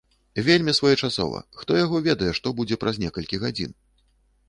[0.47, 3.81] Вельмі своечасова, хто яго ведае, што будзе праз некалькі гадзін.